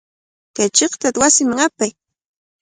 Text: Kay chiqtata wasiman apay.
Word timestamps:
Kay 0.55 0.69
chiqtata 0.77 1.21
wasiman 1.21 1.59
apay. 1.65 1.91